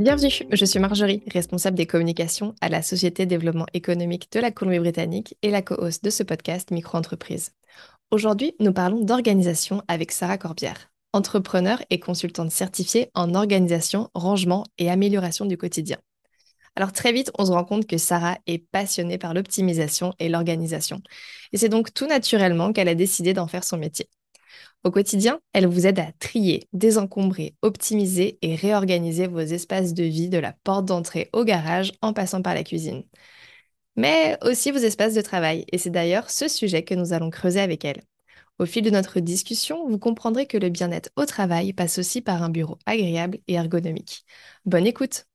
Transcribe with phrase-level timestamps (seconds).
[0.00, 5.36] Bienvenue, je suis Marjorie, responsable des communications à la Société Développement économique de la Colombie-Britannique
[5.42, 7.52] et la co-host de ce podcast Micro-entreprise.
[8.10, 14.90] Aujourd'hui, nous parlons d'organisation avec Sarah Corbière, entrepreneur et consultante certifiée en organisation, rangement et
[14.90, 15.98] amélioration du quotidien.
[16.76, 21.02] Alors très vite, on se rend compte que Sarah est passionnée par l'optimisation et l'organisation.
[21.52, 24.08] Et c'est donc tout naturellement qu'elle a décidé d'en faire son métier.
[24.82, 30.30] Au quotidien, elle vous aide à trier, désencombrer, optimiser et réorganiser vos espaces de vie
[30.30, 33.04] de la porte d'entrée au garage en passant par la cuisine.
[33.96, 37.60] Mais aussi vos espaces de travail, et c'est d'ailleurs ce sujet que nous allons creuser
[37.60, 38.02] avec elle.
[38.58, 42.42] Au fil de notre discussion, vous comprendrez que le bien-être au travail passe aussi par
[42.42, 44.24] un bureau agréable et ergonomique.
[44.66, 45.26] Bonne écoute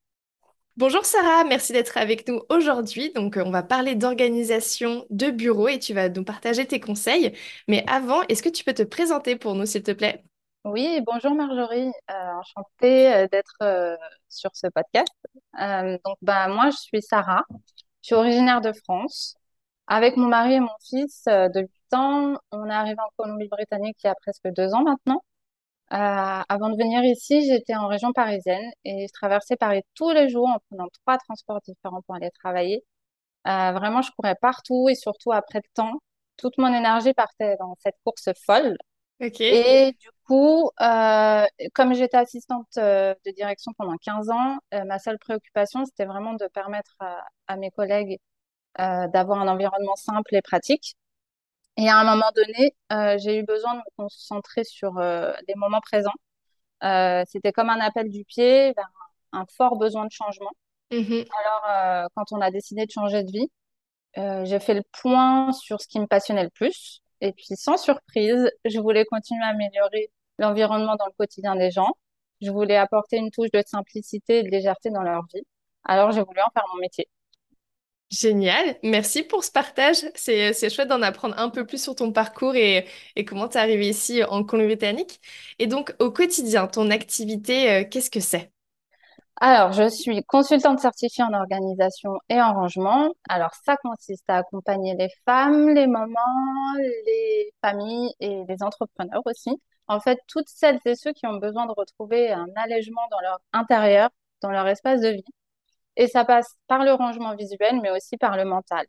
[0.78, 3.14] Bonjour Sarah, merci d'être avec nous aujourd'hui.
[3.14, 7.32] Donc, euh, on va parler d'organisation de bureau et tu vas nous partager tes conseils.
[7.70, 10.26] Mais avant, est-ce que tu peux te présenter pour nous, s'il te plaît?
[10.66, 15.14] Oui, bonjour Marjorie, euh, enchantée euh, d'être sur ce podcast.
[16.04, 17.44] donc, bah, moi, je suis Sarah,
[18.02, 19.38] je suis originaire de France.
[19.88, 24.08] Avec mon mari et mon fils de 8 ans, on est arrivé en Colombie-Britannique il
[24.08, 25.22] y a presque deux ans maintenant.
[25.94, 25.98] Euh,
[26.50, 30.48] avant de venir ici, j'étais en région parisienne et je traversais Paris tous les jours
[30.50, 32.84] en prenant trois transports différents pour aller travailler.
[33.48, 36.00] Euh, vraiment, je courais partout et surtout après le temps,
[36.38, 38.78] toute mon énergie partait dans cette course folle.
[39.50, 45.86] Et du coup, euh, comme j'étais assistante de direction pendant 15 ans, ma seule préoccupation,
[45.86, 46.98] c'était vraiment de permettre
[47.48, 48.18] à mes collègues
[48.78, 50.96] d'avoir un environnement simple et pratique.
[51.78, 55.56] Et à un moment donné, euh, j'ai eu besoin de me concentrer sur euh, les
[55.56, 56.14] moments présents.
[56.84, 58.90] Euh, c'était comme un appel du pied vers
[59.34, 60.52] un, fort besoin de changement.
[60.92, 61.26] Mhm.
[61.40, 63.52] Alors, quand on a décidé de changer de vie,
[64.16, 67.02] j'ai fait le point sur ce qui me passionnait le plus.
[67.22, 71.92] Et puis, sans surprise, je voulais continuer à améliorer l'environnement dans le quotidien des gens.
[72.42, 75.44] Je voulais apporter une touche de simplicité et de légèreté dans leur vie.
[75.84, 77.10] Alors, j'ai voulu en faire mon métier.
[78.12, 79.98] Génial, merci pour ce partage.
[80.16, 83.60] C'est, chouette d'en apprendre un peu plus sur ton parcours et, et comment tu es
[83.60, 85.20] arrivé ici en Colombie-Britannique.
[85.60, 88.52] Et donc, au quotidien, ton activité, euh, qu'est-ce que c'est?
[89.42, 93.12] Alors, je suis consultante certifiée en organisation et en rangement.
[93.28, 99.50] Alors, ça consiste à accompagner les femmes, les mamans, les familles et les entrepreneurs aussi.
[99.88, 103.40] En fait, toutes celles et ceux qui ont besoin de retrouver un allègement dans leur
[103.52, 104.10] intérieur,
[104.42, 105.24] dans leur espace de vie
[105.96, 108.86] et ça passe par le rangement visuel, mais aussi par le mental.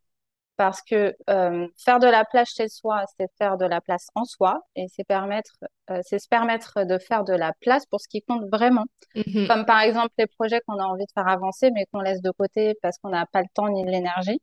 [0.57, 4.25] Parce que euh, faire de la place chez soi, c'est faire de la place en
[4.25, 5.53] soi et c'est permettre,
[5.91, 8.87] euh, c'est se permettre de faire de la place pour ce qui compte vraiment.
[9.15, 9.47] Mhm.
[9.49, 12.31] Comme par exemple les projets qu'on a envie de faire avancer, mais qu'on laisse de
[12.31, 14.41] côté parce qu'on n'a pas le temps ni l'énergie.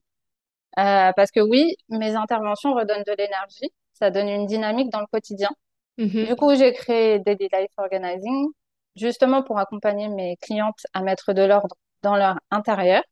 [0.80, 5.08] Euh, parce que oui, mes interventions redonnent de l'énergie, ça donne une dynamique dans le
[5.08, 5.50] quotidien.
[5.98, 6.26] Mhm.
[6.26, 8.50] Du coup, j'ai créé Daily Life Organizing,
[8.96, 13.04] justement pour accompagner mes clientes à mettre de l'ordre dans leur intérieur,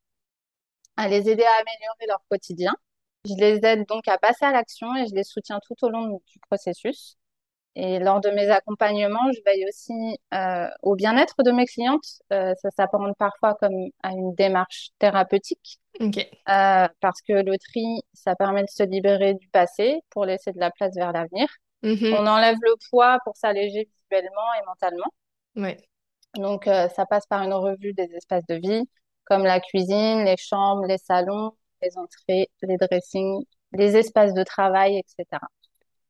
[0.98, 2.74] à les aider à améliorer leur quotidien.
[3.26, 6.22] Je les aide donc à passer à l'action et je les soutiens tout au long
[6.28, 7.18] du processus.
[7.76, 9.94] Et lors de mes accompagnements, je veille aussi
[10.34, 12.04] euh, au bien-être de mes clientes.
[12.34, 15.80] Euh, ça s'apparente parfois comme à une démarche thérapeutique.
[16.02, 20.60] Euh, parce que le tri, ça permet de se libérer du passé pour laisser de
[20.60, 21.48] la place vers l'avenir.
[21.84, 22.14] Mhm.
[22.20, 25.12] On enlève le poids pour s'alléger visuellement et mentalement.
[25.56, 25.78] Ouais.
[26.36, 28.84] Donc, euh, ça passe par une revue des espaces de vie,
[29.26, 33.44] comme la cuisine, les chambres, les salons, les entrées, les dressings,
[33.74, 35.42] les espaces de travail, etc.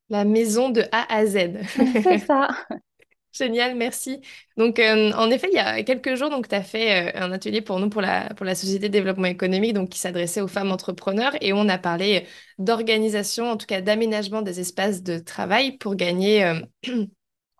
[0.09, 1.37] La maison de A à Z.
[2.03, 2.49] C'est ça.
[3.33, 4.19] Génial, merci.
[4.57, 7.31] Donc, euh, en effet, il y a quelques jours, donc, tu as fait euh, un
[7.31, 10.49] atelier pour nous, pour la, pour la Société de développement économique, donc, qui s'adressait aux
[10.49, 11.31] femmes entrepreneurs.
[11.39, 12.27] Et on a parlé
[12.57, 16.59] d'organisation, en tout cas d'aménagement des espaces de travail pour gagner euh,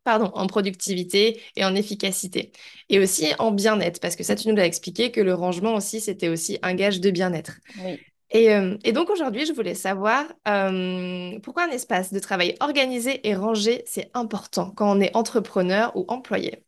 [0.03, 2.51] pardon, en productivité et en efficacité.
[2.89, 6.01] Et aussi en bien-être, parce que ça, tu nous l'as expliqué, que le rangement aussi,
[6.01, 7.59] c'était aussi un gage de bien-être.
[7.83, 7.99] Oui.
[8.31, 13.27] Et, euh, et donc aujourd'hui, je voulais savoir euh, pourquoi un espace de travail organisé
[13.27, 16.63] et rangé, c'est important quand on est entrepreneur ou employé?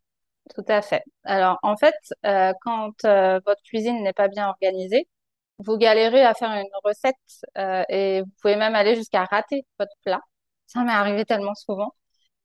[0.53, 1.03] Tout à fait.
[1.23, 1.95] Alors, en fait,
[2.25, 5.07] euh, quand votre cuisine n'est pas bien organisée,
[5.59, 7.15] vous galérez à faire une recette
[7.89, 10.19] et vous pouvez même aller jusqu'à rater votre plat.
[10.67, 11.93] Ça m'est arrivé tellement souvent.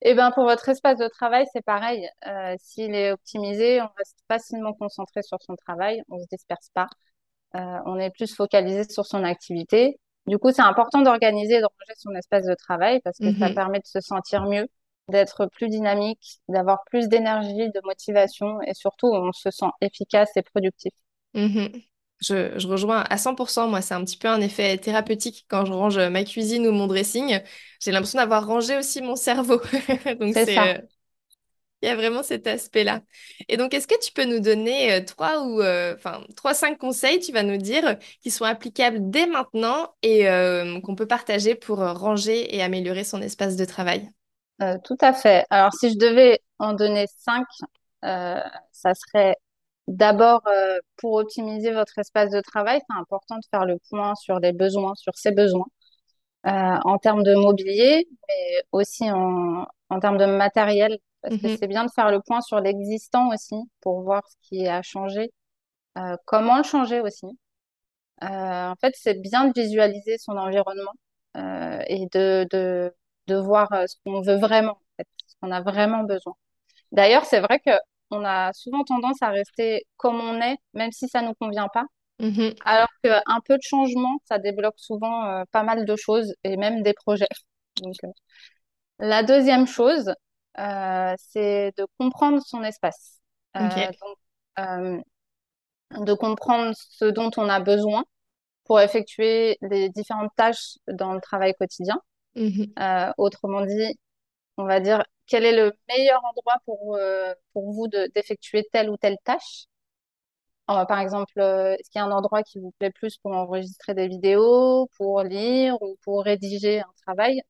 [0.03, 2.09] Et ben pour votre espace de travail, c'est pareil.
[2.27, 6.87] Euh, s'il est optimisé, on reste facilement concentré sur son travail, on se disperse pas.
[7.57, 10.01] Euh, on est plus focalisé sur son activité.
[10.27, 13.51] Du coup, c'est important d'organiser et de ranger son espace de travail parce que ça
[13.51, 13.51] Mhm.
[13.51, 14.69] permet de se sentir mieux,
[15.09, 20.43] d'être plus dynamique, d'avoir plus d'énergie, de motivation et surtout, on se sent efficace et
[20.43, 20.93] productif.
[21.35, 21.83] Mhm.
[22.21, 23.69] Je, je rejoins à 100%.
[23.69, 26.87] Moi, c'est un petit peu un effet thérapeutique quand je range ma cuisine ou mon
[26.89, 27.41] dressing.
[27.81, 29.61] J'ai l'impression d'avoir rangé aussi mon cerveau.
[30.21, 30.69] Donc, C'est c'est, ça.
[30.77, 30.79] euh,
[31.83, 33.03] il y a vraiment cet aspect-là.
[33.49, 36.77] Et donc, est-ce que tu peux nous donner euh, trois ou, euh, enfin, trois, cinq
[36.79, 41.07] conseils, tu vas nous dire, euh, qui sont applicables dès maintenant et euh, qu'on peut
[41.07, 44.11] partager pour euh, ranger et améliorer son espace de travail?
[44.63, 45.45] Euh, tout à fait.
[45.51, 47.47] Alors, si je devais en donner cinq,
[48.05, 48.41] euh,
[48.73, 49.37] ça serait
[49.89, 54.41] d'abord euh, pour optimiser votre espace de travail, c'est important de faire le point sur
[54.41, 55.67] les besoins, sur ses besoins,
[56.47, 56.51] euh,
[56.85, 61.59] en termes de mobilier, mais aussi en, en termes de matériel, parce que Mhm.
[61.59, 65.33] c'est bien de faire le point sur l'existant aussi pour voir ce qui a changé,
[65.99, 67.27] euh, comment le changer aussi.
[68.23, 70.93] Euh, en fait, c'est bien de visualiser son environnement
[71.37, 72.93] euh, et de, de,
[73.29, 76.35] de voir euh, ce qu'on veut vraiment, en fait, ce qu'on a vraiment besoin.
[76.93, 77.71] D'ailleurs, c'est vrai que
[78.11, 81.85] on a souvent tendance à rester comme on est, même si ça nous convient pas.
[82.21, 82.55] Mhm.
[82.65, 86.83] Alors qu'un peu de changement, ça débloque souvent euh, pas mal de choses et même
[86.83, 87.29] des projets.
[87.83, 88.09] Donc, euh,
[88.99, 90.13] la deuxième chose,
[90.59, 93.21] euh, c'est de comprendre son espace.
[93.55, 95.03] Donc,
[96.05, 98.05] de comprendre ce dont on a besoin
[98.65, 102.01] pour effectuer les différentes tâches dans le travail quotidien.
[102.35, 103.13] Mhm.
[103.17, 103.99] Autrement dit,
[104.59, 108.97] on va dire quel est le meilleur endroit pour, euh, vous de- d'effectuer telle ou
[108.97, 109.67] telle tâche?
[110.71, 113.33] Euh, par exemple, euh, est-ce qu'il y a un endroit qui vous plaît plus pour
[113.33, 117.41] enregistrer des vidéos, pour lire ou pour rédiger un travail?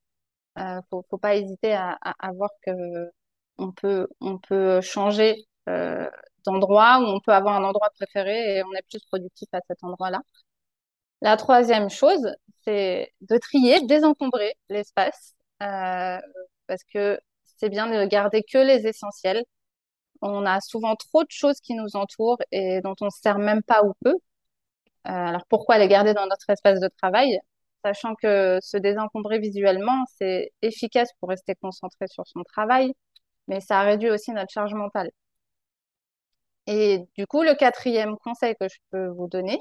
[0.59, 1.99] Euh, faut, faut pas hésiter à,
[2.35, 2.73] voir que
[3.59, 4.09] on peut,
[4.83, 5.37] changer
[6.45, 9.83] d'endroit ou on peut avoir un endroit préféré et on est plus productif à cet
[9.85, 10.23] endroit-là.
[11.21, 12.27] La troisième chose,
[12.65, 15.35] c'est de trier, désencombrer l'espace,
[16.69, 17.21] parce que
[17.59, 19.45] c'est bien de garder que les essentiels.
[20.23, 23.39] On a souvent trop de choses qui nous entourent et dont on ne se sert
[23.39, 24.11] même pas ou peu.
[24.11, 24.15] Euh,
[25.05, 27.39] alors pourquoi les garder dans notre espace de travail?
[27.85, 32.93] Sachant que se désencombrer visuellement, c'est efficace pour rester concentré sur son travail,
[33.49, 35.11] mais ça réduit aussi notre charge mentale.
[36.67, 39.59] Et du coup, le quatrième conseil que je peux vous donner,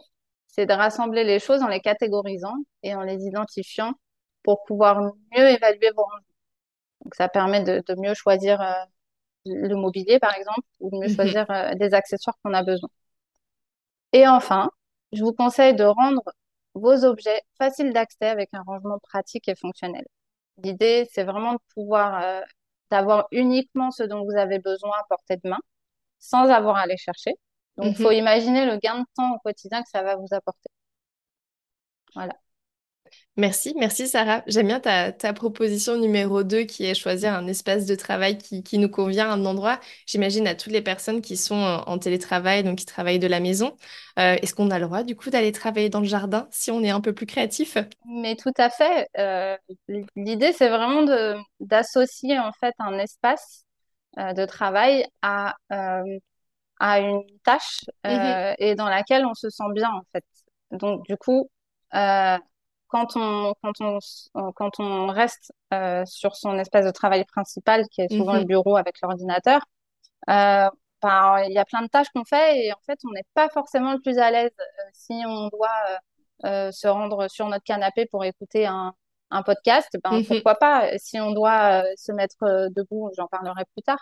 [0.47, 3.93] c'est de rassembler les choses en les catégorisant et en les identifiant
[4.43, 5.01] pour pouvoir
[5.35, 6.05] mieux évaluer vos.
[7.03, 8.73] Donc, ça permet de, de mieux choisir euh,
[9.45, 11.07] le mobilier, par exemple, ou de mieux Mhm.
[11.09, 12.89] choisir euh, des accessoires qu'on a besoin.
[14.13, 14.69] Et enfin,
[15.13, 16.21] je vous conseille de rendre
[16.75, 20.05] vos objets faciles d'accès avec un rangement pratique et fonctionnel.
[20.63, 22.41] L'idée, c'est vraiment de pouvoir, euh,
[22.91, 25.59] d'avoir uniquement ce dont vous avez besoin à portée de main
[26.19, 27.33] sans avoir à les chercher.
[27.77, 28.13] Donc, il faut Mhm.
[28.13, 30.69] imaginer le gain de temps au quotidien que ça va vous apporter.
[32.15, 32.37] Voilà.
[33.35, 34.43] Merci, merci Sarah.
[34.47, 38.63] J'aime bien ta, ta proposition numéro 2 qui est choisir un espace de travail qui,
[38.63, 39.79] qui nous convient, un endroit.
[40.07, 43.75] J'imagine à toutes les personnes qui sont en télétravail, donc qui travaillent de la maison.
[44.17, 46.81] Euh, est-ce qu'on a le droit du coup d'aller travailler dans le jardin si on
[46.83, 47.77] est un peu plus créatif?
[48.05, 49.55] Mais tout à fait, euh,
[50.15, 51.03] l'idée, c'est vraiment
[51.59, 53.65] d'associer en fait un espace
[54.17, 55.55] euh, de travail à,
[56.79, 60.25] à une tâche euh, et dans laquelle on se sent bien en fait.
[60.71, 61.49] Donc, du coup,
[61.95, 62.37] euh,
[62.87, 67.85] quand on, quand on, s- quand on reste euh, sur son espace de travail principal,
[67.89, 69.61] qui est souvent le mhm, bureau avec l'ordinateur,
[70.29, 70.69] Euh,
[71.01, 73.49] ben, il y a plein de tâches qu'on fait et en fait, on n'est pas
[73.49, 75.97] forcément le plus à l'aise euh, si on doit euh,
[76.45, 78.93] euh, se rendre sur notre canapé pour écouter un,
[79.31, 79.89] un podcast.
[80.03, 80.27] Ben, mhm.
[80.27, 80.97] pourquoi pas?
[80.97, 83.99] Si on doit euh, se mettre euh, debout, j'en parlerai plus tard,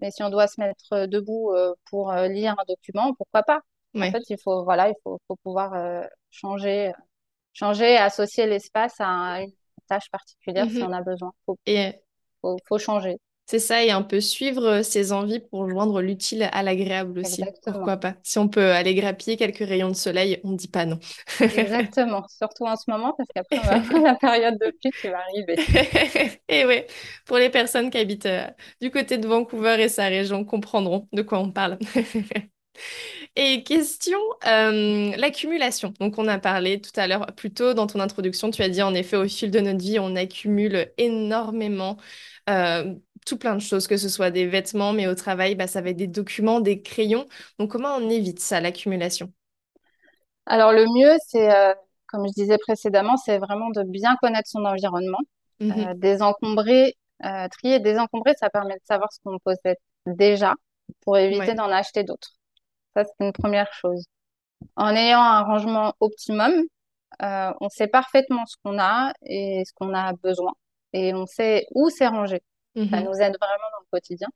[0.00, 3.42] mais si on doit se mettre euh, debout euh, pour euh, lire un document, pourquoi
[3.42, 3.60] pas?
[4.00, 6.92] En fait, il faut, voilà, il faut, faut pouvoir euh, changer,
[7.52, 9.52] changer, associer l'espace à une
[9.88, 10.84] tâche particulière si Mhm.
[10.84, 11.32] on a besoin.
[11.46, 12.02] Faut, Et
[12.42, 13.18] faut, faut changer.
[13.46, 17.40] c'est ça, et un peu suivre euh, ses envies pour joindre l'utile à l'agréable aussi.
[17.40, 17.78] Exactement.
[17.78, 18.16] Pourquoi pas?
[18.22, 20.98] Si on peut aller grappiller quelques rayons de soleil, on ne dit pas non.
[21.50, 25.08] Exactement, surtout en ce moment, parce qu'après, on va avoir la période de pluie qui
[25.08, 25.60] va arriver.
[26.48, 26.86] Et ouais,
[27.26, 28.46] pour les personnes qui habitent euh,
[28.80, 31.78] du côté de Vancouver et sa région, comprendront de quoi on parle.
[33.36, 35.92] Et question, euh, l'accumulation.
[36.00, 38.82] Donc, on a parlé tout à l'heure, plus tôt dans ton introduction, tu as dit
[38.82, 41.98] en effet, au fil de notre vie, on accumule énormément,
[42.50, 42.94] euh,
[43.26, 45.90] tout plein de choses, que ce soit des vêtements, mais au travail, bah, ça va
[45.90, 47.26] être des documents, des crayons.
[47.58, 49.32] Donc, comment on évite ça, l'accumulation?
[50.46, 51.74] Alors, le mieux, c'est, euh,
[52.08, 55.18] comme je disais précédemment, c'est vraiment de bien connaître son environnement.
[55.60, 55.92] Mhm.
[55.96, 56.94] désencombrer,
[57.52, 60.54] trier désencombrer, ça permet de savoir ce qu'on possède déjà
[61.02, 61.54] pour éviter Ouais.
[61.54, 62.37] d'en acheter d'autres.
[62.98, 64.06] Ça, c'est une première chose.
[64.76, 66.52] En ayant un rangement optimum,
[67.22, 70.52] euh, on sait parfaitement ce qu'on a et ce qu'on a besoin.
[70.94, 72.42] Et on sait où c'est rangé.
[72.76, 73.04] Ça Mhm.
[73.04, 74.28] nous aide vraiment dans le quotidien.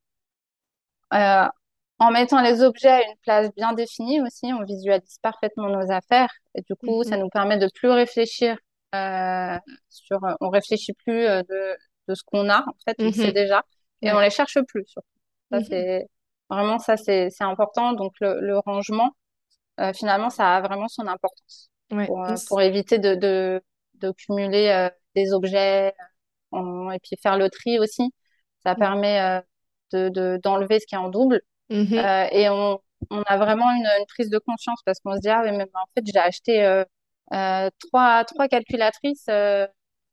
[1.15, 1.49] Euh,
[1.99, 6.31] en mettant les objets à une place bien définie aussi, on visualise parfaitement nos affaires.
[6.55, 7.23] Et du coup, ça Mhm.
[7.25, 8.57] nous permet de plus réfléchir
[8.95, 10.19] euh, sur...
[10.41, 11.77] On réfléchit plus euh, de,
[12.09, 12.61] de ce qu'on a.
[12.61, 13.33] En fait, on le sait Mhm.
[13.33, 13.63] déjà.
[14.03, 15.09] Et on les cherche plus, surtout.
[15.53, 16.09] Ça, c'est...
[16.53, 17.95] Vraiment, ça, c'est important.
[17.95, 19.11] Donc, le, le rangement,
[19.81, 22.07] euh, finalement, ça a vraiment son importance Ouais.
[22.07, 23.63] pour, euh, pour éviter de, de,
[23.97, 25.95] de cumuler euh, des objets
[26.53, 28.13] en- et puis faire le tri aussi.
[28.65, 29.43] Ça permet euh,
[29.93, 31.43] de, d'enlever ce qui est en double.
[31.99, 32.81] Euh, et on,
[33.11, 35.65] on a vraiment une, une prise de conscience parce qu'on se dit, ah, oui, mais
[35.75, 36.85] en fait, j'ai acheté
[37.79, 39.29] trois, trois calculatrices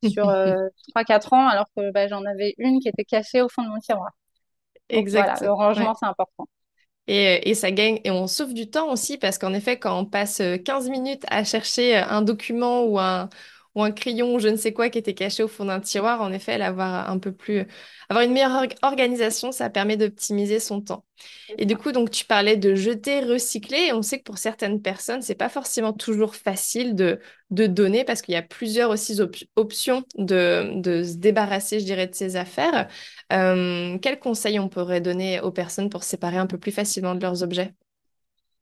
[0.02, 0.56] sur euh,
[0.90, 3.80] 3-4 ans alors que bah, j'en avais une qui était cachée au fond de mon
[3.80, 4.12] tiroir.
[4.94, 5.42] Donc voilà, Exact.
[5.42, 5.96] le rangement, Ouais.
[5.96, 6.48] c'est important.
[7.08, 10.06] Et, et ça gagne, et on sauve du temps aussi parce qu'en effet, quand on
[10.06, 13.30] passe euh, 15 minutes à chercher euh, un document ou un,
[13.76, 16.22] ou un crayon ou je ne sais quoi qui était caché au fond d'un tiroir,
[16.22, 17.66] en effet, l'avoir un peu plus,
[18.10, 21.06] avoir une meilleure org- organisation, ça permet d'optimiser son temps.
[21.58, 23.88] Et du coup, donc, tu parlais de jeter, recycler.
[23.90, 27.20] Et on sait que pour certaines personnes, c'est pas forcément toujours facile de,
[27.52, 31.86] de donner parce qu'il y a plusieurs aussi op- options de, de se débarrasser, je
[31.86, 32.88] dirais, de ces affaires.
[33.34, 37.22] Euh, quels conseils on pourrait donner aux personnes pour séparer un peu plus facilement de
[37.22, 37.74] leurs objets?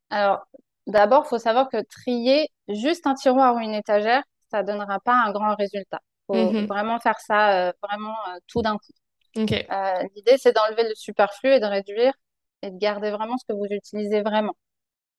[0.10, 0.46] Alors,
[0.88, 5.14] d'abord, il faut savoir que trier juste un tiroir ou une étagère, ça donnera pas
[5.26, 6.02] un grand résultat.
[6.28, 6.66] faut Mhm.
[6.68, 8.94] vraiment faire ça euh, vraiment euh, tout d'un coup.
[9.72, 12.14] Euh, l'idée, c'est d'enlever le superflu et de réduire
[12.62, 14.54] et de garder vraiment ce que vous utilisez vraiment.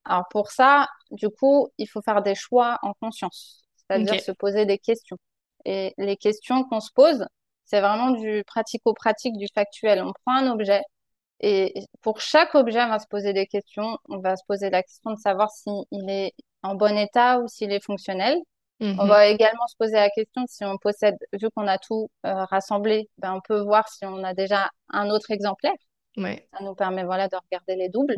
[0.05, 4.67] Alors pour ça, du coup, il faut faire des choix en conscience, c'est-à-dire se poser
[4.67, 5.19] des questions.
[5.65, 7.27] Et les questions qu'on se pose,
[7.67, 10.03] c'est vraiment du pratico-pratique, du factuel.
[10.03, 10.83] On prend un objet
[11.41, 13.99] et pour chaque objet, on va se poser des questions.
[14.09, 17.73] On va se poser la question de savoir s'il est en bon état ou s'il
[17.73, 18.39] est fonctionnel.
[18.81, 19.09] On Mhm.
[19.09, 23.09] va également se poser la question si on possède, vu qu'on a tout euh, rassemblé,
[23.19, 25.75] ben, on peut voir si on a déjà un autre exemplaire.
[26.17, 26.49] Ouais.
[26.53, 28.17] Ça nous permet voilà, de regarder les doubles.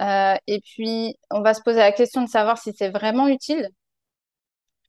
[0.00, 3.68] Euh, et puis, on va se poser la question de savoir si c'est vraiment utile.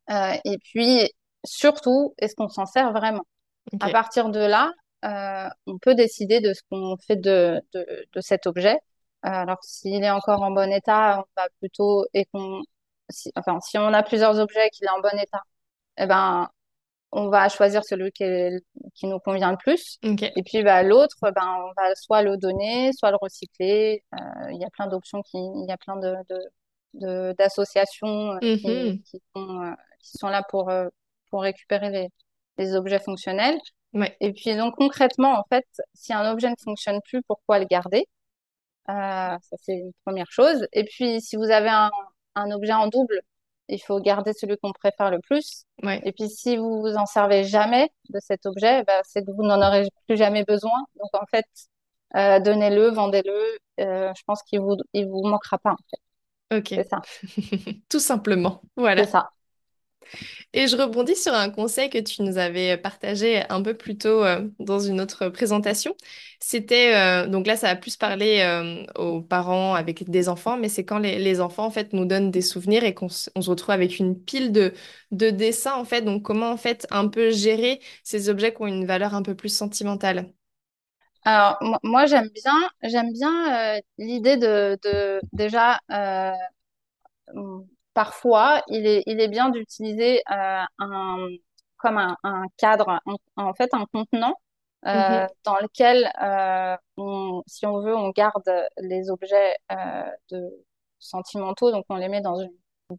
[0.10, 1.10] Euh, et puis,
[1.46, 3.24] surtout, est-ce qu'on s'en sert vraiment?
[3.80, 4.72] À partir de là,
[5.68, 8.78] on peut décider de ce qu'on fait de, de, de cet objet.
[9.22, 12.62] Alors, s'il est encore en bon état, on va plutôt, et qu'on,
[13.12, 15.42] si, enfin, si on a plusieurs objets et qu'il est en bon état,
[15.98, 16.50] eh ben,
[17.12, 18.64] on va choisir celui qui, est-
[18.96, 20.00] qui nous convient le plus.
[20.36, 21.32] Et puis bah, l'autre, ben,
[21.66, 24.04] on va soit le donner, soit le recycler.
[24.16, 26.40] Euh, il y a plein d'options, il y a plein de, de,
[26.96, 29.02] de- d'associations euh, qui, Mhm.
[29.04, 30.88] qui sont, euh, qui sont là pour, euh,
[31.30, 32.10] pour récupérer les,
[32.58, 33.60] les objets fonctionnels.
[33.94, 34.16] Ouais.
[34.22, 38.08] Et puis donc concrètement, en fait, si un objet ne fonctionne plus, pourquoi le garder?
[38.88, 40.68] Ça, c'est une première chose.
[40.74, 41.90] Et puis, si vous avez un,
[42.36, 43.22] un objet en double,
[43.70, 45.66] il faut garder celui qu'on préfère le plus.
[45.84, 46.02] Ouais.
[46.04, 49.44] Et puis, si vous vous en servez jamais de cet objet, bah, c'est que vous
[49.44, 50.72] n'en aurez plus jamais besoin.
[50.96, 51.46] Donc, en fait,
[52.16, 53.58] euh, donnez-le, vendez-le.
[53.80, 56.02] Euh, je pense qu'il vous, il vous manquera pas, en fait.
[56.52, 56.74] Ok.
[56.76, 57.08] C'est ça.
[57.90, 58.62] Tout simplement.
[58.96, 59.06] C'est Voilà.
[59.06, 59.32] ça.
[60.54, 64.24] Et je rebondis sur un conseil que tu nous avais partagé un peu plus tôt
[64.24, 65.96] euh, dans une autre présentation.
[66.40, 70.68] C'était, euh, donc là, ça a plus parlé euh, aux parents avec des enfants, mais
[70.68, 74.00] c'est quand les, enfants, en fait, nous donnent des souvenirs et qu'on se retrouve avec
[74.00, 74.74] une pile de,
[75.12, 76.02] de dessins, en fait.
[76.02, 79.36] Donc, comment, en fait, un peu gérer ces objets qui ont une valeur un peu
[79.36, 80.34] plus sentimentale?
[81.24, 84.78] Alors, moi, j'aime bien, j'aime bien l'idée de,
[85.32, 85.80] déjà
[87.94, 91.28] Parfois, il est, il est bien d'utiliser euh, un,
[91.78, 94.36] comme un, un cadre, en, en fait un contenant
[94.88, 95.28] euh, Mhm.
[95.46, 100.64] dans lequel, euh, on, si on veut, on garde les objets euh, de,
[101.00, 102.52] sentimentaux, donc on les met dans une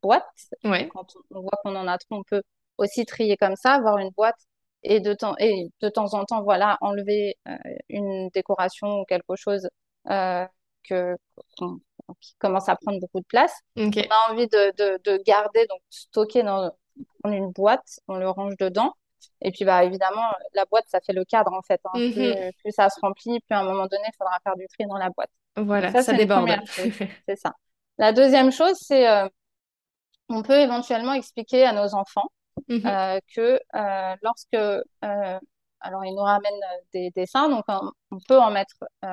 [0.03, 0.25] boîte.
[0.65, 0.89] Ouais.
[0.89, 2.43] quand on, on voit qu'on en a trop, on peut
[2.79, 4.39] aussi trier comme ça, avoir une boîte
[4.83, 7.57] et de temps, et de temps en temps, voilà, enlever euh,
[7.89, 9.69] une décoration ou quelque chose
[10.11, 10.47] euh,
[10.83, 11.17] que,
[11.59, 11.81] qu'on-
[12.21, 13.55] qui commence à prendre beaucoup de place
[14.09, 16.73] on a envie de, de, de garder, donc stocker dans,
[17.25, 18.93] une boîte, on le range dedans.
[19.41, 20.25] Et puis, bah, évidemment,
[20.55, 21.81] la boîte, ça fait le cadre, en fait.
[21.85, 21.99] hein.
[22.12, 22.53] Plus, Mhm.
[22.62, 24.99] plus ça se remplit, plus à un moment donné, il faudra faire du tri dans
[24.99, 25.31] la boîte.
[25.57, 26.49] Donc Voilà, ça, ça c'est déborde.
[27.29, 27.53] C'est ça.
[27.99, 29.29] La deuxième chose, c'est euh,
[30.29, 32.29] on peut éventuellement expliquer à nos enfants
[32.69, 32.87] Mhm.
[32.87, 34.57] euh, que euh, lorsque...
[35.83, 39.09] alors, ils nous ramènent euh, des dessins, donc on, on peut en mettre euh,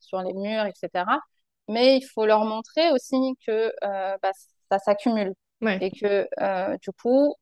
[0.00, 1.20] sur les murs, etc.
[1.68, 4.32] Mais il faut leur montrer aussi que euh, bah,
[4.70, 5.80] ça s'accumule Ouais.
[5.80, 6.26] et que
[6.82, 7.34] du coup,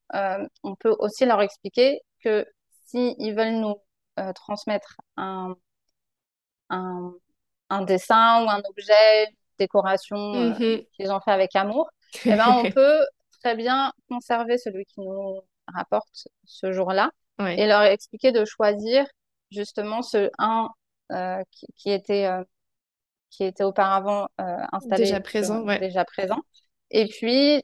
[0.62, 2.46] on peut aussi leur expliquer que
[2.86, 3.76] si ils veulent nous
[4.18, 5.56] euh, transmettre un,
[6.70, 7.12] un,
[7.70, 9.28] un dessin ou un objet,
[9.58, 10.86] décoration euh, Mhm.
[10.94, 11.90] qu'ils ont fait avec amour,
[12.28, 13.06] eh ben, on peut
[13.42, 15.40] très bien conserver celui qui nous
[15.74, 17.56] rapporte ce jour-là Ouais.
[17.56, 19.06] et leur expliquer de choisir
[19.50, 20.70] justement ce un
[21.12, 22.44] euh, qui, qui était, euh,
[23.30, 25.80] qui était auparavant euh, Déjà installé sur, présent, ouais.
[25.80, 26.38] déjà présent.
[26.90, 27.62] Et puis,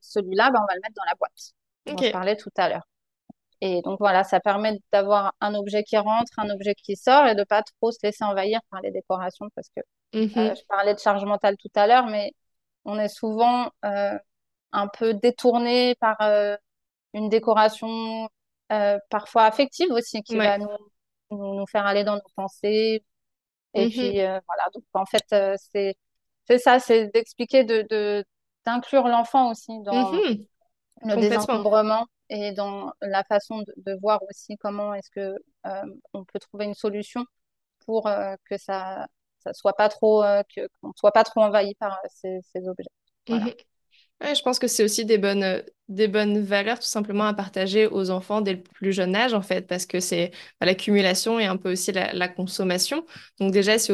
[0.00, 1.52] celui-là, ben, on va le mettre dans la boîte
[1.90, 2.12] dont je Ok.
[2.12, 2.86] parlais tout à l'heure.
[3.60, 7.34] Et donc voilà, ça permet d'avoir un objet qui rentre, un objet qui sort et
[7.34, 9.80] de pas trop se laisser envahir par les décorations parce que
[10.38, 10.56] euh, Mhm.
[10.56, 12.32] je parlais de charge mentale tout à l'heure, mais
[12.84, 14.18] on est souvent euh,
[14.72, 16.56] un peu détourné par euh,
[17.14, 18.28] une décoration
[18.72, 20.68] euh, parfois affective aussi qui va nous,
[21.30, 23.04] nous, nous faire aller dans nos pensées.
[23.74, 23.88] Et Mhm.
[23.88, 25.96] puis euh, voilà, donc en fait, euh, c'est
[26.46, 28.24] c'est ça, c'est d'expliquer, de, de,
[28.66, 30.46] d'inclure l'enfant aussi dans Mhm.
[31.02, 35.36] le désencombrement et dans la façon de, de voir aussi comment est-ce que
[36.14, 37.24] on peut trouver une solution
[37.86, 38.04] pour
[38.46, 39.06] que ça
[39.40, 40.22] ça soit pas trop
[40.82, 42.90] qu'on soit pas trop envahi par ces, ces objets.
[43.28, 43.46] Voilà.
[43.46, 43.66] Mhm.
[44.22, 48.10] Je pense que c'est aussi des bonnes, des bonnes valeurs tout simplement à partager aux
[48.10, 50.30] enfants dès le plus jeune âge en fait, parce que c'est
[50.60, 53.04] bah, l'accumulation et un peu aussi la, consommation.
[53.38, 53.92] Donc déjà, si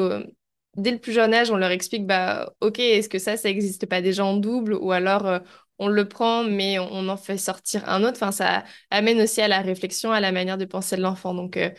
[0.77, 3.87] dès le plus jeune âge, on leur explique, bah ok, est-ce que ça, ça n'existe
[3.87, 4.75] pas déjà en double?
[4.75, 5.39] Ou alors euh,
[5.79, 8.17] on le prend mais on, on en fait sortir un autre.
[8.17, 11.35] Enfin, ça amène aussi à la réflexion, à la manière de penser de l'enfant.
[11.35, 11.71] Donc euh,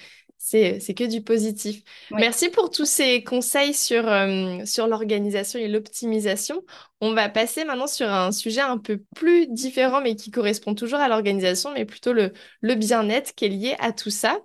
[0.46, 1.84] c'est, que du positif.
[2.12, 2.18] Oui.
[2.20, 6.62] Merci pour tous ces conseils sur, euh, sur l'organisation et l'optimisation.
[7.00, 11.00] On va passer maintenant sur un sujet un peu plus différent, mais qui correspond toujours
[11.00, 14.38] à l'organisation, mais plutôt le, le bien-être qui est lié à tout ça.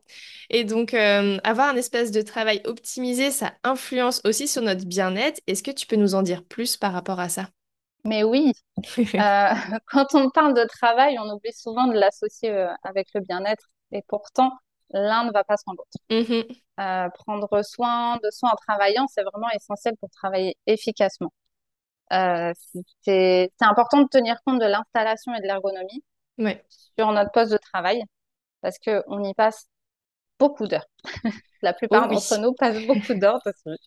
[0.50, 5.40] Et donc, euh, avoir un espace de travail optimisé, ça influence aussi sur notre bien-être.
[5.49, 7.49] Est-ce que tu peux nous en dire plus par rapport à ça?
[8.05, 8.52] Mais oui,
[8.99, 9.49] euh,
[9.87, 12.52] quand on parle de travail, on oublie souvent de l'associer
[12.85, 14.52] avec le bien-être et pourtant
[14.92, 15.99] l'un ne va pas sans l'autre.
[16.11, 16.61] Mhm.
[16.80, 21.33] Euh, prendre soin de soi en travaillant, c'est vraiment essentiel pour travailler efficacement.
[22.12, 22.52] Euh,
[23.02, 26.04] c'est important de tenir compte de l'installation et de l'ergonomie
[26.99, 28.02] sur notre poste de travail
[28.62, 29.68] parce que on y passe
[30.39, 30.86] beaucoup d'heures.
[31.62, 32.39] La Oh plupart d'entre oui.
[32.39, 33.78] nous passent beaucoup d'heures dessus.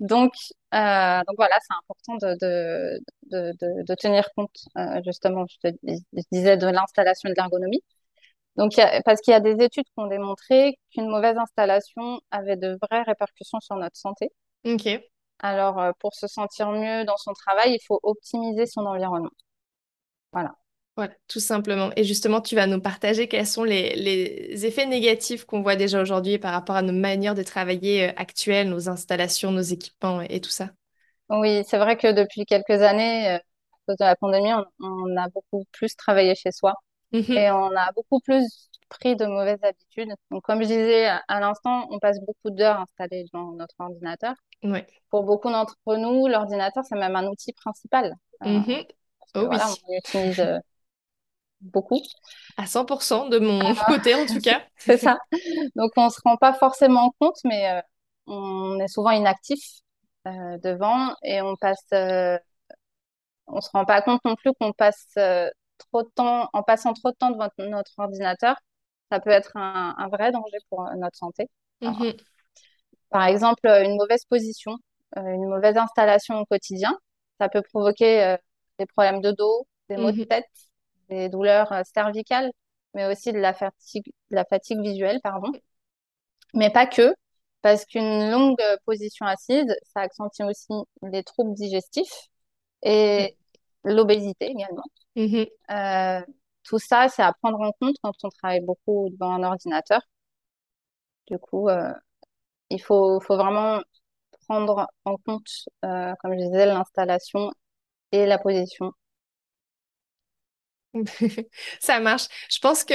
[0.00, 0.34] Donc,
[0.74, 3.00] euh, donc voilà, c'est important de, de,
[3.30, 7.36] de, de, de tenir compte euh, justement, je te je disais, de l'installation et de
[7.40, 7.82] l'ergonomie.
[8.56, 11.36] Donc, il y a- parce qu'il y a des études qui ont démontré qu'une mauvaise
[11.36, 14.30] installation avait de vraies répercussions sur notre santé.
[14.64, 14.88] Ok.
[15.40, 19.30] Alors, euh, pour se sentir mieux dans son travail, il faut optimiser son environnement.
[20.32, 20.54] Voilà.
[20.96, 21.90] Voilà, tout simplement.
[21.96, 26.00] Et justement, tu vas nous partager quels sont les, les effets négatifs qu'on voit déjà
[26.00, 30.40] aujourd'hui par rapport à nos manières de travailler euh, actuelles, nos installations, nos équipements et,
[30.40, 30.70] tout ça.
[31.30, 33.40] Oui, c'est vrai que depuis quelques années, euh, à
[33.88, 36.74] cause de la pandémie, on, on a beaucoup plus travaillé chez soi
[37.14, 37.36] Mhm.
[37.36, 40.12] et on a beaucoup plus pris de mauvaises habitudes.
[40.30, 44.34] Donc, comme je disais à, l'instant, on passe beaucoup d'heures installés devant notre ordinateur.
[45.10, 48.14] Pour beaucoup d'entre nous, l'ordinateur, c'est même un outil principal.
[48.42, 48.84] Euh, Mhm.
[49.36, 50.58] Oh voilà, oui, on l'utilise euh,
[51.60, 52.00] beaucoup.
[52.56, 54.62] à 100% de mon côté en tout cas.
[54.76, 55.18] C'est ça.
[55.76, 57.80] Donc, on se rend pas forcément compte, mais euh,
[58.26, 59.60] on est souvent inactif
[60.24, 61.84] devant et on passe,
[63.46, 65.48] on se rend pas compte non plus qu'on passe euh,
[65.90, 68.56] trop de temps, en passant trop de temps devant notre ordinateur,
[69.10, 71.50] ça peut être un, un vrai danger pour euh, notre santé.
[71.84, 72.24] Alors, Mhm.
[73.10, 74.76] par exemple, euh, une mauvaise position,
[75.18, 76.98] euh, une mauvaise installation au quotidien,
[77.40, 78.36] ça peut provoquer
[78.78, 80.24] des problèmes de dos, des maux de Mhm.
[80.28, 80.46] tête,
[81.08, 82.50] des douleurs cervicales,
[82.94, 85.52] mais aussi de la fatigue, de la fatigue visuelle, pardon.
[86.54, 87.14] Mais pas que,
[87.62, 92.28] parce qu'une longue position assise, ça accentue aussi les troubles digestifs
[92.84, 93.36] et
[93.84, 94.84] l'obésité également.
[95.16, 95.46] Mhm.
[95.70, 96.20] Euh,
[96.64, 100.00] tout ça, c'est à prendre en compte quand on travaille beaucoup devant un ordinateur.
[101.26, 101.92] Du coup, euh,
[102.70, 103.82] il faut, faut vraiment
[104.48, 105.48] prendre en compte,
[105.84, 107.52] euh, comme je disais, l'installation
[108.12, 108.92] et la position.
[111.80, 112.26] Ça marche.
[112.50, 112.94] Je pense que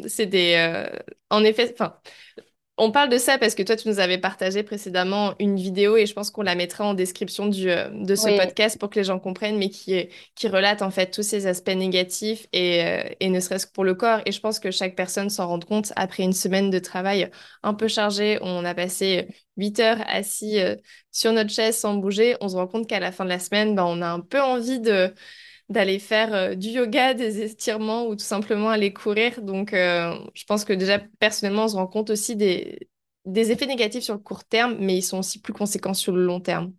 [0.00, 0.54] euh, c'est des...
[0.56, 0.98] euh,
[1.30, 2.00] en effet, enfin,
[2.78, 6.04] On parle de ça parce que toi, tu nous avais partagé précédemment une vidéo et
[6.04, 8.96] je pense qu'on la mettra en description du, euh, de ce Oui, podcast pour que
[8.96, 10.08] les gens comprennent, mais qui,
[10.44, 13.94] relate en fait tous ces aspects négatifs et, euh, et ne serait-ce que pour le
[13.94, 14.20] corps.
[14.26, 17.30] Et je pense que chaque personne s'en rend compte après une semaine de travail
[17.62, 18.38] un peu chargée.
[18.42, 20.76] On a passé 8 heures assis euh,
[21.12, 22.36] sur notre chaise sans bouger.
[22.42, 24.42] On se rend compte qu'à la fin de la semaine, ben, on a un peu
[24.42, 25.14] envie de
[25.68, 29.42] d'aller faire euh, du yoga, des étirements ou tout simplement aller courir.
[29.42, 32.88] Donc, euh, je pense que déjà, personnellement, on se rend compte aussi des,
[33.24, 36.24] des effets négatifs sur le court terme, mais ils sont aussi plus conséquents sur le
[36.24, 36.72] long terme.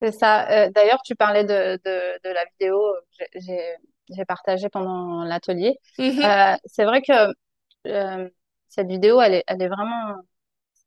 [0.00, 0.50] c'est ça.
[0.66, 2.80] Euh, d'ailleurs, tu parlais de, de, de la vidéo
[3.18, 3.24] que
[4.10, 5.78] j'ai partagée pendant l'atelier.
[5.98, 6.20] Mhm.
[6.24, 7.12] Euh, c'est vrai que
[7.88, 8.30] euh,
[8.68, 10.16] cette vidéo, elle est, elle est vraiment,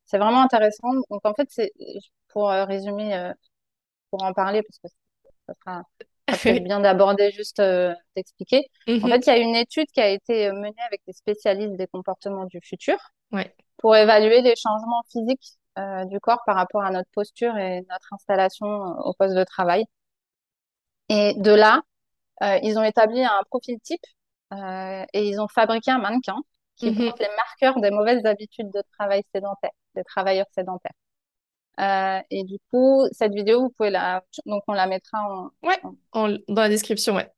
[0.05, 0.93] c'est vraiment intéressant.
[1.11, 1.71] Donc, en fait, c'est
[2.29, 3.31] pour résumer,
[4.11, 4.87] pour en parler, parce que
[5.47, 5.83] ça sera.
[6.27, 7.61] Être bien d'aborder juste
[8.15, 8.69] d'expliquer.
[9.01, 9.21] En fait, Mhm.
[9.21, 12.59] il y a une étude qui a été menée avec des spécialistes des comportements du
[12.61, 12.97] futur
[13.31, 13.53] Ouais.
[13.77, 18.13] pour évaluer les changements physiques euh, du corps par rapport à notre posture et notre
[18.13, 19.85] installation euh, au poste de travail.
[21.09, 21.81] Et de là,
[22.43, 24.01] euh, ils ont établi un profil type
[24.53, 26.37] euh, et ils ont fabriqué un mannequin
[26.77, 30.93] qui porte les marqueurs des mauvaises habitudes de travail sédentaire, des travailleurs sédentaires.
[31.79, 35.79] Euh, et du coup, cette vidéo, vous pouvez la, donc on la mettra en, Ouais,
[35.83, 37.31] en- en- dans la description, ouais.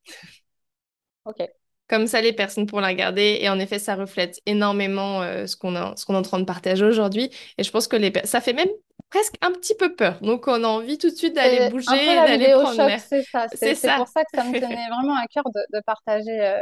[1.24, 1.50] ok.
[1.88, 3.38] Comme ça, les personnes pourront la regarder.
[3.42, 6.40] Et en effet, ça reflète énormément euh, ce qu'on a, ce qu'on est en train
[6.40, 7.30] de partager aujourd'hui.
[7.58, 8.68] Et je pense que les, ça fait même
[9.10, 10.20] presque un petit peu peur.
[10.22, 11.96] Donc, on a envie tout de suite d'aller bouger,
[12.26, 13.00] d'aller prendre l'air.
[13.10, 13.48] c'est ça.
[13.50, 14.24] C'est pour ça.
[14.26, 16.60] que ça me tenait vraiment à cœur de, de partager, euh,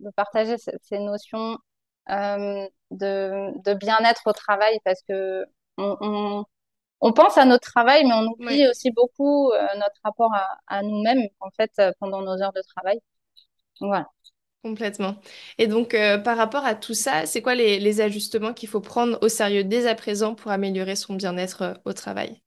[0.00, 1.58] de partager ce- ces notions
[2.10, 5.44] euh, de, de bien-être au travail parce que
[5.76, 6.44] on, on,
[7.00, 10.82] on pense à notre travail, mais on oublie aussi beaucoup euh, notre rapport à, à
[10.82, 13.00] nous-mêmes en fait euh, pendant nos heures de travail.
[13.80, 14.08] Voilà.
[14.62, 15.16] complètement.
[15.58, 18.80] Et donc, euh, par rapport à tout ça, c'est quoi les, les ajustements qu'il faut
[18.80, 22.42] prendre au sérieux dès à présent pour améliorer son bien-être au travail?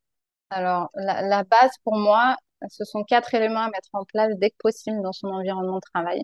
[0.50, 2.38] Alors la, la base pour moi,
[2.70, 5.82] ce sont quatre éléments à mettre en place dès que possible dans son environnement de
[5.94, 6.22] travail.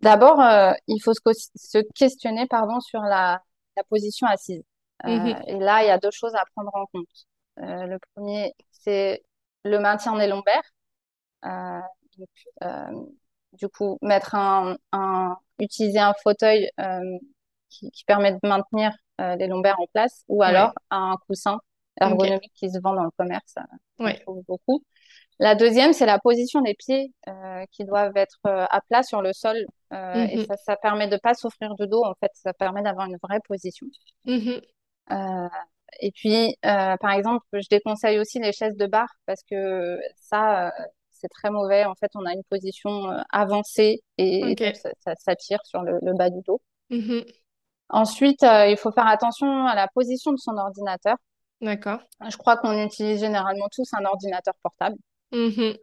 [0.00, 0.40] D'abord,
[0.88, 3.40] il faut se, questionner pardon, sur la,
[3.76, 4.62] la position assise.
[5.06, 5.42] Euh, Mhm.
[5.46, 7.06] et là, il y a deux choses à prendre en compte.
[7.60, 9.22] Euh, le premier, c'est
[9.64, 10.62] le maintien des lombaires.
[11.44, 11.80] Euh,
[12.18, 12.28] donc,
[13.52, 16.70] du coup, mettre un, un, utiliser un fauteuil
[17.68, 21.58] qui, qui permet de maintenir les lombaires en place, ou alors Ouais, un coussin
[22.00, 23.54] ergonomique qui se vend dans le commerce,
[23.98, 24.18] Ouais.
[24.20, 24.82] trouve beaucoup.
[25.38, 29.22] La deuxième, c'est la position des pieds euh, qui doivent être euh, à plat sur
[29.22, 29.56] le sol.
[29.92, 30.46] Euh, et Mhm.
[30.46, 32.04] ça, ça permet de pas souffrir du dos.
[32.04, 33.86] En fait, ça permet d'avoir une vraie position.
[34.26, 34.60] Euh,
[36.00, 40.66] et puis, euh, par exemple, je déconseille aussi les chaises de bar parce que ça,
[40.66, 40.70] euh,
[41.10, 41.84] c'est très mauvais.
[41.84, 45.98] En fait, on a une position euh, avancée et, ça, ça, ça tire sur le,
[46.02, 46.60] le bas du dos.
[46.90, 47.24] Mhm.
[47.88, 51.16] Ensuite, euh, il faut faire attention à la position de son ordinateur.
[51.60, 52.00] D'accord.
[52.28, 54.96] Je crois qu'on utilise généralement tous un ordinateur portable.
[55.30, 55.76] Mhm.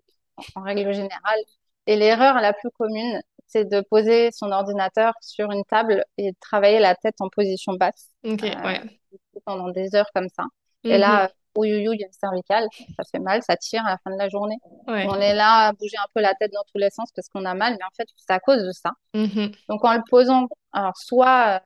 [0.56, 1.40] en règle générale.
[1.88, 6.38] Et l'erreur la plus commune, c'est de poser son ordinateur sur une table et de
[6.40, 8.99] travailler la tête en position basse Ok, euh, ouais.
[9.50, 10.44] Pendant des heures comme ça.
[10.84, 11.26] Et là, Mhm.
[11.26, 12.64] euh, ouïouïouï, il y a le cervical,
[12.98, 14.58] ça fait mal, ça tire à la fin de la journée.
[14.88, 15.06] Ouais.
[15.10, 17.46] On est là à bouger un peu la tête dans tous les sens parce qu'on
[17.46, 18.92] a mal, mais en fait, c'est à cause de ça.
[19.14, 19.52] Mhm.
[19.70, 21.60] Donc, en le posant, alors soit, euh,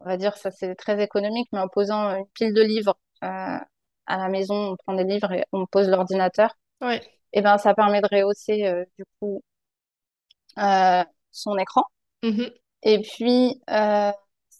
[0.00, 3.58] on va dire, ça c'est très économique, mais en posant une pile de livres euh,
[4.06, 6.50] à la maison, on prend des livres et on pose l'ordinateur
[6.82, 7.00] Ouais.
[7.32, 9.42] et ben ça permet de rehausser euh, du coup
[10.58, 11.84] euh, son écran.
[12.22, 12.50] Mhm.
[12.82, 13.60] Et puis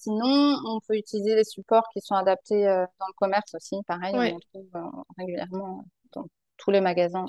[0.01, 3.77] sinon, on peut utiliser les supports qui sont adaptés euh, dans le commerce aussi.
[3.87, 6.27] Pareil, on en trouve euh, régulièrement dans
[6.59, 7.27] tous les magasins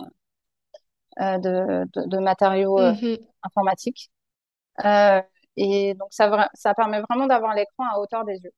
[1.20, 3.32] euh, de, de, de matériaux euh, Mhm.
[3.44, 4.12] informatiques.
[4.86, 5.22] Euh,
[5.58, 6.30] et donc ça,
[6.76, 8.52] permet vraiment d'avoir l'écran à hauteur des yeux.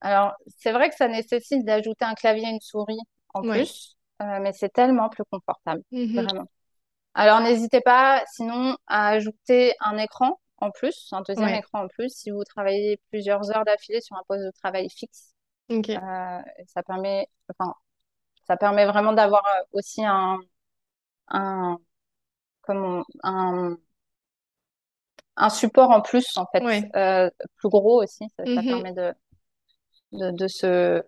[0.00, 2.98] Alors, c'est vrai que ça nécessite d'ajouter un clavier et une souris
[3.34, 3.68] en Ouais.
[3.70, 6.26] plus, euh, mais c'est tellement plus confortable, Mhm.
[6.26, 6.46] vraiment.
[7.14, 11.54] Alors, n'hésitez pas, sinon, à ajouter un écran en plus, un deuxième Ouais.
[11.54, 15.34] écran en plus, si vous travaillez plusieurs heures d'affilée sur un poste de travail fixe.
[15.96, 17.74] Euh, ça permet, enfin,
[18.46, 20.40] ça permet vraiment d'avoir euh, aussi un,
[21.28, 21.78] un,
[22.62, 23.76] comment, un,
[25.36, 26.94] un support en plus, en fait, Ouais.
[26.96, 28.24] euh, plus gros aussi.
[28.36, 28.62] Ça, ça Mhm.
[28.62, 29.12] permet de,
[30.12, 31.02] de, de se,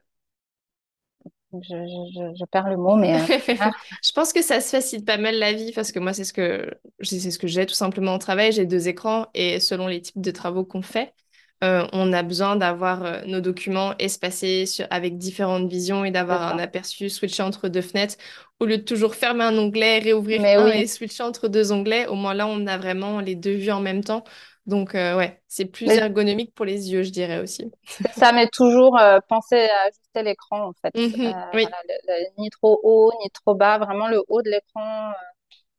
[1.62, 3.26] je, je, je, je perds le mot, mais euh,
[3.58, 3.70] ah,
[4.02, 6.32] Je pense que ça se facilite pas mal la vie parce que moi, c'est ce
[6.32, 8.52] que c'est ce que j'ai tout simplement au travail.
[8.52, 11.14] J'ai deux écrans et selon les types de travaux qu'on fait,
[11.62, 16.42] euh, on a besoin d'avoir euh, nos documents espacés sur- avec différentes visions et d'avoir
[16.42, 18.16] un aperçu switché entre deux fenêtres
[18.60, 21.72] au lieu de toujours fermer un onglet, réouvrir Mais un oui, et switcher entre deux
[21.72, 22.06] onglets.
[22.06, 24.24] Au moins là, on a vraiment les deux vues en même temps.
[24.66, 27.70] Donc euh, ouais, c'est plus mais ergonomique pour les yeux, je dirais aussi.
[28.12, 30.94] Ça, mais toujours euh, penser à ajuster l'écran en fait.
[31.24, 31.34] Euh, Mhm.
[31.52, 35.12] Oui, voilà, le- le- ni trop haut, ni trop bas, vraiment le haut de l'écran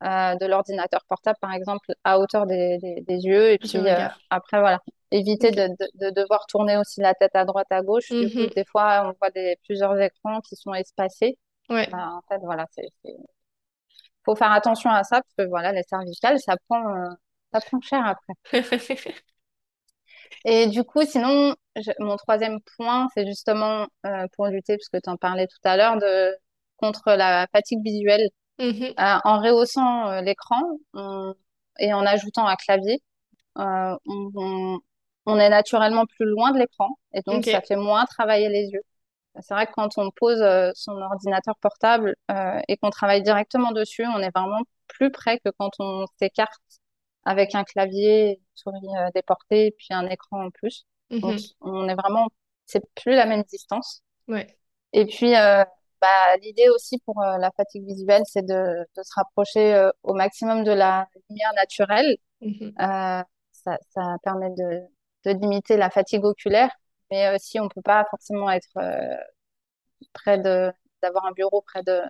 [0.03, 3.51] euh, de l'ordinateur portable par exemple à hauteur des, des, des yeux.
[3.53, 7.45] Et puis euh, après voilà, éviter de, de, de devoir tourner aussi la tête à
[7.45, 8.15] droite à gauche.
[8.19, 8.53] Du coup, Mhm.
[8.55, 11.37] des fois on voit des plusieurs écrans qui sont espacés.
[11.69, 11.89] Ouais.
[11.91, 12.89] Bah, en fait voilà, c'est
[14.25, 17.09] faut faire attention à ça parce que voilà les cervicales ça prend euh,
[17.55, 18.33] ça prend cher après.
[20.45, 24.97] Et du coup, sinon, je- mon troisième point, c'est justement euh, pour lutter, parce que
[25.03, 26.35] tu en parlais tout à l'heure, de
[26.77, 28.27] contre la fatigue visuelle.
[28.59, 28.95] Mhm.
[28.99, 30.61] Euh, en rehaussant euh, l'écran
[30.93, 31.33] on-
[31.79, 33.01] et en ajoutant un clavier,
[33.59, 34.79] euh, on, on-
[35.27, 38.81] on est naturellement plus loin de l'écran et donc ça fait moins travailler les yeux.
[39.41, 40.43] C'est vrai que quand on pose
[40.75, 42.15] son ordinateur portable
[42.69, 46.61] et qu'on travaille directement dessus, on est vraiment plus près que quand on s'écarte
[47.25, 50.85] avec un clavier, une souris déportée et puis un écran en plus.
[51.11, 51.37] Donc, Mhm.
[51.61, 52.27] on est vraiment,
[52.65, 54.01] c'est plus la même distance.
[54.27, 54.47] Ouais.
[54.93, 55.63] Et puis, euh,
[56.01, 58.53] bah, l'idée aussi pour euh, la fatigue visuelle, c'est de,
[58.95, 62.17] de se rapprocher euh, au maximum de la lumière naturelle.
[62.41, 62.73] Mhm.
[62.79, 64.81] Euh, ça, ça permet de,
[65.25, 66.71] de limiter la fatigue oculaire,
[67.11, 69.15] mais aussi on peut pas forcément être euh,
[70.13, 72.01] près de d'avoir un bureau près de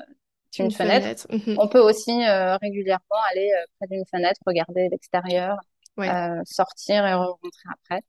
[0.64, 1.22] Une fenêtre.
[1.28, 1.48] fenêtre.
[1.50, 1.58] Mhm.
[1.60, 5.58] On peut aussi euh, régulièrement aller euh, près d'une fenêtre, regarder l'extérieur,
[5.98, 6.10] Ouais.
[6.10, 7.40] euh, sortir et rentrer
[7.72, 8.02] après.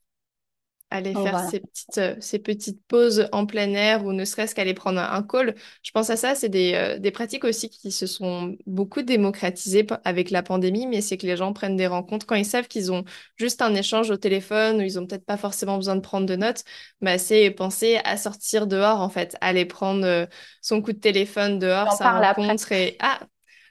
[0.90, 1.48] Aller faire voilà.
[1.50, 5.12] ces petites, euh, ces petites pauses en plein air ou ne serait-ce qu'aller prendre un,
[5.12, 5.54] un call.
[5.82, 9.86] Je pense à ça, c'est des, euh, des pratiques aussi qui se sont beaucoup démocratisées
[10.04, 12.92] avec la pandémie, mais c'est que les gens prennent des rencontres quand ils savent qu'ils
[12.92, 13.04] ont
[13.36, 16.36] juste un échange au téléphone ou ils ont peut-être pas forcément besoin de prendre de
[16.36, 16.62] notes,
[17.00, 20.26] bah, c'est penser à sortir dehors en fait, aller prendre euh,
[20.62, 22.46] son coup de téléphone dehors, sa après.
[22.46, 22.96] rencontre et...
[23.00, 23.20] Ah,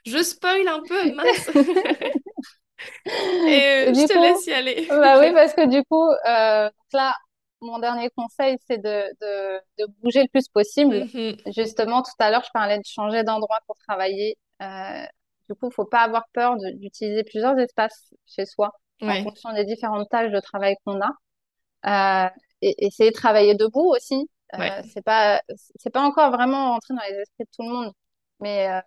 [0.06, 1.50] je spoil un peu, mince!
[3.06, 3.10] Et
[3.48, 4.86] Et euh, je te coup, laisse y aller.
[4.90, 7.14] Bah oui, parce que du coup, euh, là,
[7.60, 11.06] mon dernier conseil, c'est de, de, de bouger le plus possible.
[11.12, 11.36] Mhm.
[11.54, 14.36] Justement, tout à l'heure, je parlais de changer d'endroit pour travailler.
[14.62, 15.04] Euh,
[15.48, 19.64] du coup, il faut pas avoir peur d'utiliser plusieurs espaces chez soi en fonction des
[19.64, 21.10] différentes tâches de travail qu'on a.
[21.86, 22.28] Euh,
[22.62, 24.28] et essayer de travailler debout aussi.
[24.54, 24.82] Euh, ouais.
[24.92, 25.42] c'est pas,
[25.76, 27.92] c'est pas encore vraiment entré dans les esprits de tout le monde.
[28.40, 28.80] Mais euh,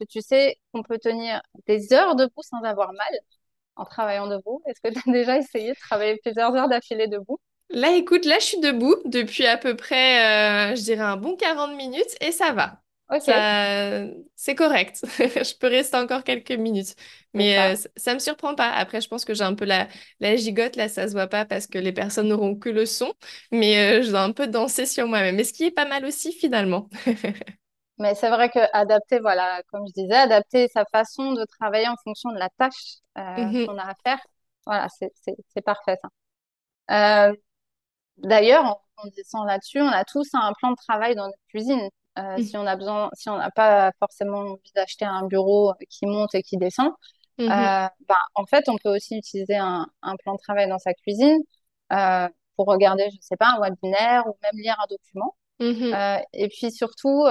[0.00, 3.14] que tu sais qu'on peut tenir des heures debout sans avoir mal?
[3.76, 4.62] en travaillant debout?
[4.66, 7.38] Est-ce que tu as déjà essayé de travailler plusieurs heures d'affilée debout?
[7.70, 11.36] Là, écoute, là, je suis debout depuis à peu près, euh, je dirais, un bon
[11.36, 12.82] 40 minutes et ça va.
[14.36, 15.00] C'est correct.
[15.18, 16.94] Je peux rester encore quelques minutes.
[17.34, 17.72] Mais ça.
[17.72, 18.70] euh, ça, ça me surprend pas.
[18.70, 19.88] Après, je pense que j'ai un peu la,
[20.20, 23.12] la gigote, là, ça se voit pas parce que les personnes n'auront que le son.
[23.52, 25.36] Mais euh, je dois un peu danser sur moi-même.
[25.36, 26.88] Mais ce qui est pas mal aussi, finalement.
[28.00, 31.96] Mais c'est vrai que adapter, voilà, comme je disais, adapter sa façon de travailler en
[32.04, 34.20] fonction de la tâche euh, Mhm, qu'on a à faire,
[34.66, 37.30] voilà, c'est parfait ça.
[37.30, 37.34] Euh,
[38.18, 41.88] d'ailleurs, en grandissant là-dessus, on a tous un plan de travail dans notre cuisine.
[42.18, 46.06] Euh, si on a besoin, si on n'a pas forcément envie d'acheter un bureau qui
[46.06, 46.92] monte et qui descend,
[47.46, 51.40] ben, en fait, on peut aussi utiliser un, un plan de travail dans sa cuisine
[52.56, 55.36] pour regarder, je sais pas, un webinaire ou même lire un document.
[55.58, 57.26] mhm, Euh, et puis surtout,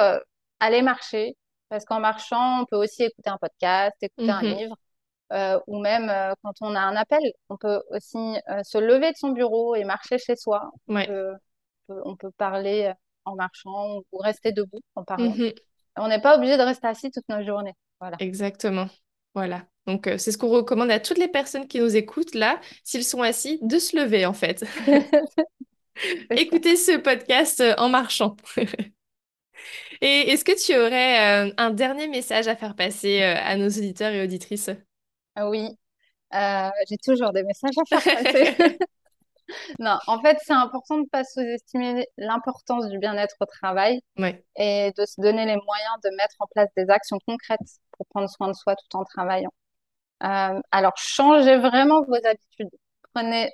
[0.59, 1.35] aller marcher,
[1.69, 4.53] parce qu'en marchant, on peut aussi écouter un podcast, écouter un mhm.
[4.57, 4.75] livre,
[5.33, 8.17] euh, ou même euh, quand on a un appel, on peut aussi
[8.49, 10.71] euh, se lever de son bureau et marcher chez soi.
[10.87, 11.07] On Ouais.
[11.07, 11.33] peut,
[11.89, 12.91] on peut, on peut parler
[13.25, 15.29] en marchant ou rester debout en parlant.
[15.31, 15.51] mhm.
[15.97, 17.73] On n'est pas obligé de rester assis toute notre journée.
[17.99, 18.15] Voilà.
[18.19, 18.87] Exactement.
[19.35, 19.65] Voilà.
[19.85, 23.03] Donc, euh, c'est ce qu'on recommande à toutes les personnes qui nous écoutent là, s'ils
[23.03, 24.63] sont assis, de se lever en fait.
[26.31, 28.35] Écoutez ce podcast en marchant.
[30.01, 33.67] Et est-ce que tu aurais euh, un dernier message à faire passer euh, à nos
[33.67, 34.69] auditeurs et auditrices?
[35.35, 35.69] Ah Oui,
[36.35, 38.79] Euh, j'ai toujours des messages à faire passer.
[39.79, 44.43] Non, en fait, c'est important de ne pas sous-estimer l'importance du bien-être au travail Ouais.
[44.57, 47.59] et de se donner les moyens de mettre en place des actions concrètes
[47.91, 49.51] pour prendre soin de soi tout en travaillant.
[50.71, 52.69] Alors, changez vraiment vos habitudes.
[53.13, 53.51] Prenez,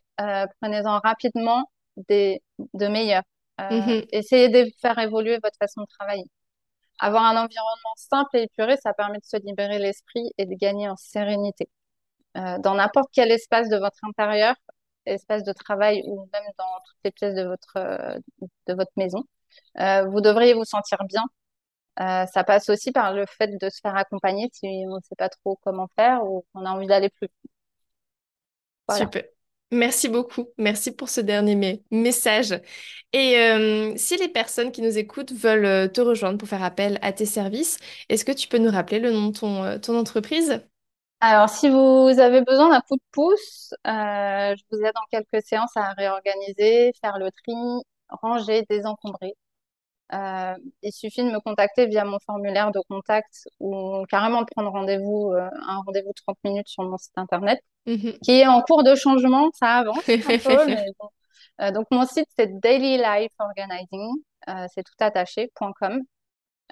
[0.62, 2.42] prenez-en rapidement des,
[2.74, 3.24] de meilleures.
[3.62, 4.08] Euh, Mhm.
[4.12, 6.26] essayez de faire évoluer votre façon de travailler.
[7.00, 10.90] Avoir un environnement simple et épuré, ça permet de se libérer l'esprit et de gagner
[10.90, 11.70] en sérénité.
[12.38, 14.56] euh, dans n'importe quel espace de votre intérieur,
[15.06, 18.20] espace de travail ou même dans toutes les pièces de votre,
[18.68, 19.24] de votre maison.
[19.80, 21.24] Euh, vous devriez vous sentir bien.
[22.02, 25.16] Euh, ça passe aussi par le fait de se faire accompagner si on ne sait
[25.18, 27.30] pas trop comment faire ou qu'on a envie d'aller plus.
[28.88, 29.35] Super.
[29.72, 30.48] Merci beaucoup.
[30.58, 32.54] Merci pour ce dernier me- message.
[33.14, 37.00] Et euh, si les personnes qui nous écoutent veulent euh, te rejoindre pour faire appel
[37.02, 37.78] à tes services,
[38.10, 40.62] est-ce que tu peux nous rappeler le nom de ton, euh, entreprise?
[41.22, 45.76] Alors, si vous avez besoin d'un coup de pouce, je vous aide en quelques séances
[45.76, 47.54] à réorganiser, faire le tri,
[48.10, 49.36] ranger, désencombrer.
[50.14, 54.70] Euh, il suffit de me contacter via mon formulaire de contact ou carrément de prendre
[54.72, 58.20] rendez-vous, euh, un rendez-vous 30 minutes sur mon site internet, Mhm.
[58.24, 60.18] qui est en cours de changement, ça avance un
[60.64, 61.10] peu, mais bon.
[61.62, 64.12] Euh, donc mon site c'est Daily Life Organizing,
[64.50, 66.02] euh, c'est tout attaché, .com.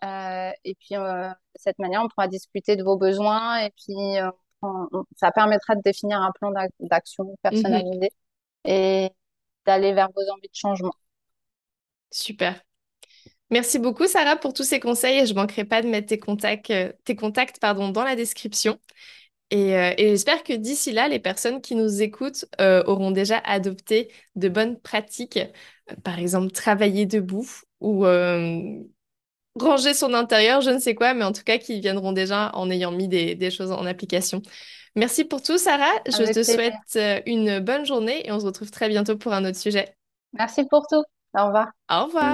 [0.03, 3.95] Euh, et puis de cette manière, on pourra discuter de vos besoins et puis
[4.61, 7.35] on- on- ça permettra de définir un plan d'ac- d'action Mhm.
[7.41, 8.11] personnalisé
[8.65, 9.09] et
[9.65, 10.93] d'aller vers vos envies de changement.
[12.11, 12.61] Super.
[13.53, 16.71] Merci beaucoup, Sarah, pour tous ces conseils et je manquerai pas de mettre tes contacts,
[16.71, 18.79] euh, tes contacts, pardon, dans la description.
[19.51, 23.37] Et, euh, et j'espère que d'ici là, les personnes qui nous écoutent euh, auront déjà
[23.37, 25.37] adopté de bonnes pratiques,
[25.91, 27.47] Euh, par exemple travailler debout
[27.79, 28.05] ou
[29.59, 32.71] ranger son intérieur, je ne sais quoi, mais en tout cas qui viendront déjà en
[32.71, 34.41] ayant mis des, choses en application.
[34.95, 35.93] Merci pour tout, Sarah.
[36.07, 39.59] Je te souhaite une bonne journée et on se retrouve très bientôt pour un autre
[39.59, 39.93] sujet.
[40.31, 41.03] Merci pour tout.
[41.37, 41.67] Au revoir.
[41.91, 42.33] Au revoir.